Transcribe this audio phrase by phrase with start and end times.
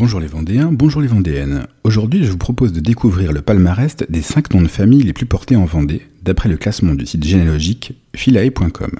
[0.00, 1.66] Bonjour les Vendéens, bonjour les Vendéennes.
[1.84, 5.26] Aujourd'hui, je vous propose de découvrir le palmarès des 5 noms de famille les plus
[5.26, 8.92] portés en Vendée, d'après le classement du site généalogique philae.com.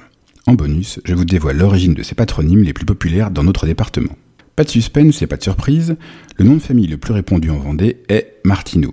[0.47, 4.15] En bonus, je vous dévoile l'origine de ces patronymes les plus populaires dans notre département.
[4.57, 5.97] Pas de suspense et pas de surprise,
[6.37, 8.93] le nom de famille le plus répandu en Vendée est Martineau.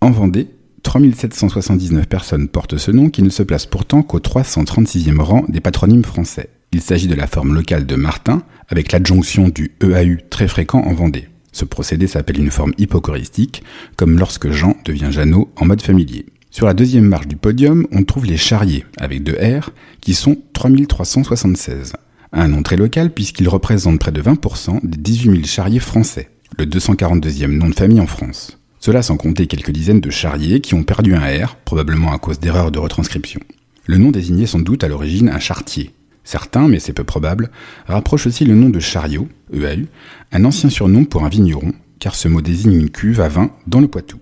[0.00, 0.46] En Vendée,
[0.84, 6.04] 3779 personnes portent ce nom qui ne se place pourtant qu'au 336e rang des patronymes
[6.04, 6.50] français.
[6.70, 10.94] Il s'agit de la forme locale de Martin, avec l'adjonction du EAU très fréquent en
[10.94, 11.26] Vendée.
[11.58, 13.64] Ce procédé s'appelle une forme hypocoristique,
[13.96, 16.26] comme lorsque Jean devient Jeannot en mode familier.
[16.52, 20.36] Sur la deuxième marche du podium, on trouve les charriers, avec deux R, qui sont
[20.52, 21.94] 3376.
[22.32, 26.64] Un nom très local puisqu'il représente près de 20% des 18 000 charriers français, le
[26.64, 28.60] 242e nom de famille en France.
[28.78, 32.38] Cela sans compter quelques dizaines de charriers qui ont perdu un R, probablement à cause
[32.38, 33.40] d'erreurs de retranscription.
[33.86, 35.90] Le nom désignait sans doute à l'origine un chartier,
[36.28, 37.50] Certains, mais c'est peu probable,
[37.86, 39.86] rapprochent aussi le nom de chariot, EAU,
[40.30, 43.80] un ancien surnom pour un vigneron, car ce mot désigne une cuve à vin dans
[43.80, 44.18] le Poitou.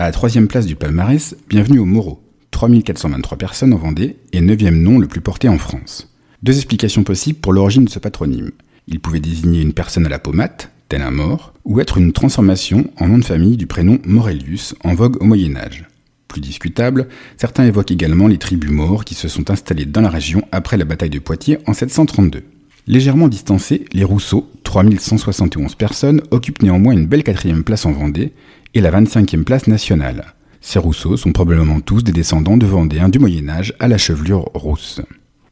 [0.00, 4.82] À la troisième place du palmarès, bienvenue au Moreau, 3423 personnes en Vendée et neuvième
[4.82, 6.12] nom le plus porté en France.
[6.42, 8.50] Deux explications possibles pour l'origine de ce patronyme.
[8.88, 12.90] Il pouvait désigner une personne à la pommade, tel un mort, ou être une transformation
[12.98, 15.86] en nom de famille du prénom Morelius, en vogue au Moyen Âge
[16.34, 20.42] plus discutable, certains évoquent également les tribus morts qui se sont installées dans la région
[20.50, 22.42] après la bataille de Poitiers en 732.
[22.88, 28.32] Légèrement distancés, les Rousseaux, 3171 personnes, occupent néanmoins une belle quatrième place en Vendée
[28.74, 30.34] et la 25e place nationale.
[30.60, 34.50] Ces Rousseaux sont probablement tous des descendants de Vendéens du Moyen Âge à la chevelure
[34.54, 35.02] rousse.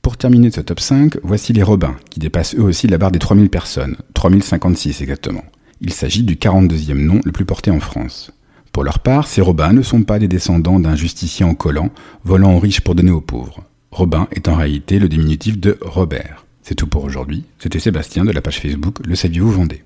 [0.02, 3.20] Pour terminer ce top 5, voici les Robins, qui dépassent eux aussi la barre des
[3.20, 5.44] 3000 personnes, 3056 exactement.
[5.80, 8.32] Il s'agit du 42e nom le plus porté en France.
[8.72, 11.90] Pour leur part, ces Robins ne sont pas des descendants d'un justicier en collant,
[12.24, 13.62] volant aux riches pour donner aux pauvres.
[13.90, 16.46] Robin est en réalité le diminutif de Robert.
[16.62, 17.44] C'est tout pour aujourd'hui.
[17.58, 19.82] C'était Sébastien de la page Facebook Le Saviez-vous Vendée.